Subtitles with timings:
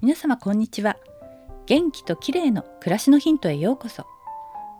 [0.00, 0.96] 皆様こんにちは。
[1.66, 4.06] 元気と綺麗の暮らしのヒントへようこそ。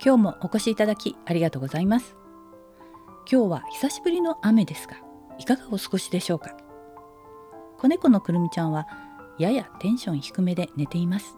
[0.01, 2.15] 今日もお越しいただきありがとうございます。
[3.29, 4.95] 今日は久しぶりの雨ですが
[5.37, 6.57] いかがお過ごしでしょうか？
[7.79, 8.87] 子猫のくるみちゃんは
[9.41, 11.37] ややテンション低めで寝ています。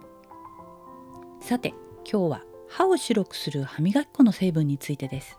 [1.41, 1.73] さて
[2.05, 5.39] 今日は歯を白くする歯磨き粉の成分についてです。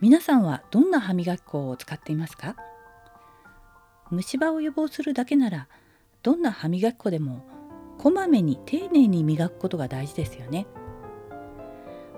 [0.00, 2.56] 皆さんはどんな歯磨き粉を使っていますか？
[4.10, 5.68] 虫歯を予防するだけなら
[6.22, 7.44] どんな歯磨き粉でも
[7.98, 10.66] こまめに丁寧に磨くことが大事ですよね。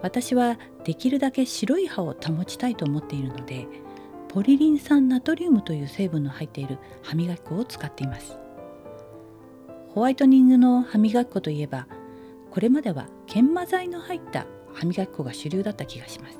[0.02, 3.69] 私はできるだけ白い歯を保ちたいと思っているので
[4.29, 8.38] ポリリン酸ナトリウムという成分の入っている歯磨き粉を使っています。
[9.91, 11.87] ホワイトニングの歯磨き粉といえば
[12.51, 16.38] これまでは研磨剤の入った歯磨き粉が主流だった気がします。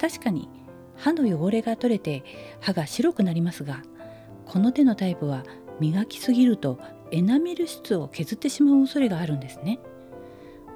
[0.00, 0.48] 確かに
[0.96, 2.24] 歯の汚れが取れて
[2.60, 3.82] 歯が白くなりますが
[4.46, 5.44] この手のタイプは
[5.80, 6.78] 磨きすぎると
[7.10, 9.80] エナメル質を削ってしまう恐れがあるんですね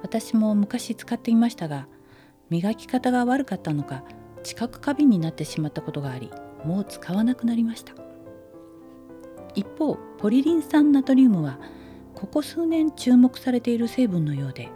[0.01, 1.87] 私も昔使っていましたが
[2.49, 4.03] 磨き方が悪かったのか
[4.43, 6.31] 知覚過敏になってしまったことがあり
[6.63, 7.93] もう使わなくなりました
[9.55, 11.59] 一方ポリリン酸ナトリウムは
[12.13, 14.69] ここ数年注目されている成分のようで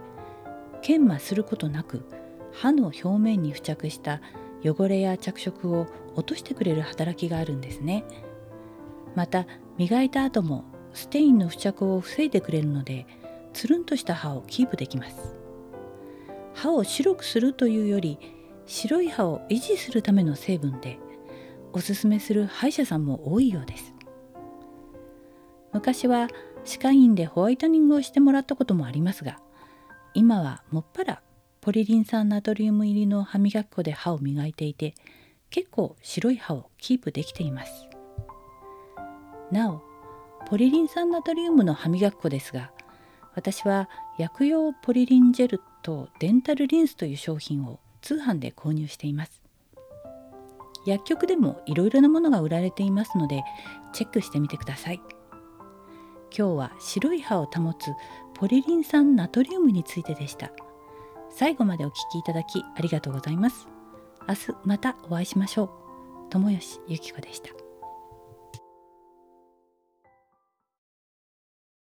[0.82, 2.04] 研磨することなく
[2.52, 4.20] 歯の表面に付着した
[4.64, 8.04] 汚れや着色を落としてくれる働きがあるんですね。
[9.14, 9.46] また
[9.80, 13.06] 磨いた後もステインの付着を防いでくれるので
[13.54, 15.34] つるんとした歯をキープできます。
[16.52, 18.18] 歯を白くするというより
[18.66, 20.98] 白い歯を維持するための成分で
[21.72, 23.94] おすすめする歯医者さんも多いようです。
[25.72, 26.28] 昔は
[26.64, 29.40] 歯科医院でホワイトニングをしてもらったこともありますが
[30.12, 31.22] 今はもっぱら
[31.62, 34.94] ポリリン酸ナトリウム入りの歯磨き粉で歯を磨いていて
[35.48, 37.89] 結構白い歯をキープできています。
[39.50, 39.82] なお
[40.48, 42.72] ポリリン酸ナトリウムの歯磨き粉ですが
[43.34, 43.88] 私は
[44.18, 49.40] 薬用ポリリンジェルとデンタルリンスという商品を通販で購入しています。
[50.86, 53.44] 薬局でもいろいろなものが売られていますので
[53.92, 55.00] チェックしてみてください。
[56.36, 57.92] 今日は白い歯を保つ
[58.34, 60.50] ポリリン酸ナトリウムについてでした。
[61.32, 63.68] 最後までお聞きいただきありがとうございます。
[64.28, 65.70] 明日またお会いしましょう。
[66.30, 67.59] 友吉ゆき子でした。